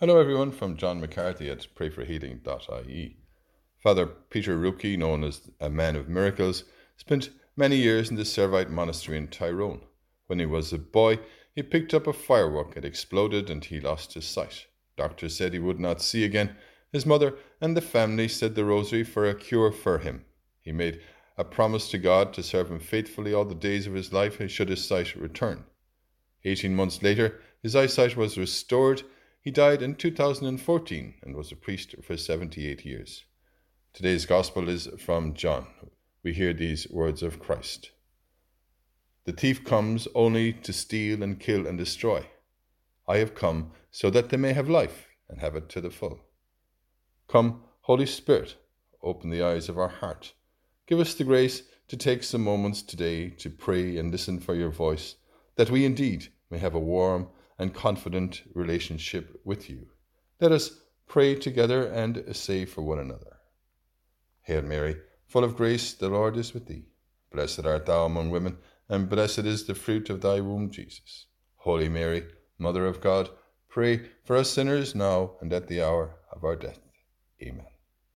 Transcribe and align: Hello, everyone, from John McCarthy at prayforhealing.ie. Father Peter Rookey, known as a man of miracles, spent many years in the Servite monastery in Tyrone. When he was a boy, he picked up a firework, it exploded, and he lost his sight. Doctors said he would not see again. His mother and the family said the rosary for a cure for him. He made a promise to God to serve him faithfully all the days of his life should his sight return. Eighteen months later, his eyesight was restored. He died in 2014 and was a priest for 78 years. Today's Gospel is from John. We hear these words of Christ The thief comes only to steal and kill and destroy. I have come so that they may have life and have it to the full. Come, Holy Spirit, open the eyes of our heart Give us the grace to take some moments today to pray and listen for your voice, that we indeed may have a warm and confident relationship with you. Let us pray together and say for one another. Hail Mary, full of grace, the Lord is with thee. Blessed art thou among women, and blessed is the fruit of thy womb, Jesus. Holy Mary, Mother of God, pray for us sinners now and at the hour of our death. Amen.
Hello, 0.00 0.18
everyone, 0.18 0.50
from 0.50 0.78
John 0.78 0.98
McCarthy 0.98 1.50
at 1.50 1.66
prayforhealing.ie. 1.74 3.18
Father 3.82 4.06
Peter 4.06 4.56
Rookey, 4.56 4.96
known 4.96 5.22
as 5.22 5.50
a 5.60 5.68
man 5.68 5.94
of 5.94 6.08
miracles, 6.08 6.64
spent 6.96 7.28
many 7.54 7.76
years 7.76 8.08
in 8.08 8.16
the 8.16 8.22
Servite 8.22 8.70
monastery 8.70 9.18
in 9.18 9.28
Tyrone. 9.28 9.82
When 10.26 10.38
he 10.38 10.46
was 10.46 10.72
a 10.72 10.78
boy, 10.78 11.18
he 11.54 11.62
picked 11.62 11.92
up 11.92 12.06
a 12.06 12.14
firework, 12.14 12.78
it 12.78 12.84
exploded, 12.86 13.50
and 13.50 13.62
he 13.62 13.78
lost 13.78 14.14
his 14.14 14.24
sight. 14.24 14.68
Doctors 14.96 15.36
said 15.36 15.52
he 15.52 15.58
would 15.58 15.78
not 15.78 16.00
see 16.00 16.24
again. 16.24 16.56
His 16.90 17.04
mother 17.04 17.34
and 17.60 17.76
the 17.76 17.82
family 17.82 18.26
said 18.26 18.54
the 18.54 18.64
rosary 18.64 19.04
for 19.04 19.28
a 19.28 19.34
cure 19.34 19.70
for 19.70 19.98
him. 19.98 20.24
He 20.62 20.72
made 20.72 21.02
a 21.36 21.44
promise 21.44 21.90
to 21.90 21.98
God 21.98 22.32
to 22.32 22.42
serve 22.42 22.70
him 22.70 22.80
faithfully 22.80 23.34
all 23.34 23.44
the 23.44 23.54
days 23.54 23.86
of 23.86 23.92
his 23.92 24.14
life 24.14 24.40
should 24.50 24.70
his 24.70 24.82
sight 24.82 25.14
return. 25.14 25.64
Eighteen 26.42 26.74
months 26.74 27.02
later, 27.02 27.42
his 27.62 27.76
eyesight 27.76 28.16
was 28.16 28.38
restored. 28.38 29.02
He 29.40 29.50
died 29.50 29.82
in 29.82 29.94
2014 29.94 31.14
and 31.22 31.36
was 31.36 31.50
a 31.50 31.56
priest 31.56 31.94
for 32.02 32.16
78 32.16 32.84
years. 32.84 33.24
Today's 33.92 34.26
Gospel 34.26 34.68
is 34.68 34.88
from 34.98 35.34
John. 35.34 35.66
We 36.22 36.32
hear 36.32 36.52
these 36.52 36.88
words 36.90 37.22
of 37.22 37.40
Christ 37.40 37.90
The 39.24 39.32
thief 39.32 39.64
comes 39.64 40.06
only 40.14 40.52
to 40.52 40.72
steal 40.72 41.22
and 41.22 41.40
kill 41.40 41.66
and 41.66 41.78
destroy. 41.78 42.26
I 43.08 43.18
have 43.18 43.34
come 43.34 43.72
so 43.90 44.10
that 44.10 44.28
they 44.28 44.36
may 44.36 44.52
have 44.52 44.68
life 44.68 45.08
and 45.28 45.40
have 45.40 45.56
it 45.56 45.68
to 45.70 45.80
the 45.80 45.90
full. 45.90 46.20
Come, 47.28 47.62
Holy 47.82 48.06
Spirit, 48.06 48.56
open 49.02 49.30
the 49.30 49.42
eyes 49.42 49.68
of 49.68 49.78
our 49.78 49.88
heart 49.88 50.34
Give 50.90 50.98
us 50.98 51.14
the 51.14 51.22
grace 51.22 51.62
to 51.86 51.96
take 51.96 52.24
some 52.24 52.42
moments 52.42 52.82
today 52.82 53.30
to 53.30 53.48
pray 53.48 53.96
and 53.96 54.10
listen 54.10 54.40
for 54.40 54.56
your 54.56 54.70
voice, 54.70 55.14
that 55.54 55.70
we 55.70 55.84
indeed 55.84 56.32
may 56.50 56.58
have 56.58 56.74
a 56.74 56.80
warm 56.80 57.28
and 57.60 57.74
confident 57.74 58.42
relationship 58.54 59.38
with 59.44 59.68
you. 59.68 59.86
Let 60.40 60.50
us 60.50 60.80
pray 61.06 61.34
together 61.34 61.86
and 61.86 62.24
say 62.34 62.64
for 62.64 62.80
one 62.80 62.98
another. 62.98 63.36
Hail 64.42 64.62
Mary, 64.62 64.96
full 65.26 65.44
of 65.44 65.56
grace, 65.56 65.92
the 65.92 66.08
Lord 66.08 66.38
is 66.38 66.54
with 66.54 66.66
thee. 66.66 66.86
Blessed 67.30 67.66
art 67.66 67.84
thou 67.84 68.06
among 68.06 68.30
women, 68.30 68.56
and 68.88 69.10
blessed 69.10 69.40
is 69.40 69.66
the 69.66 69.74
fruit 69.74 70.08
of 70.08 70.22
thy 70.22 70.40
womb, 70.40 70.70
Jesus. 70.70 71.26
Holy 71.56 71.90
Mary, 71.90 72.24
Mother 72.58 72.86
of 72.86 73.02
God, 73.02 73.28
pray 73.68 74.08
for 74.24 74.36
us 74.36 74.50
sinners 74.50 74.94
now 74.94 75.32
and 75.42 75.52
at 75.52 75.68
the 75.68 75.82
hour 75.82 76.16
of 76.32 76.42
our 76.42 76.56
death. 76.56 76.80
Amen. 77.42 77.79